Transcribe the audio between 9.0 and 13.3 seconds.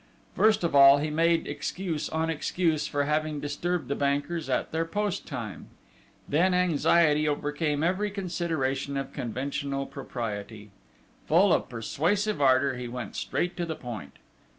conventional propriety. Full of persuasive ardour, he went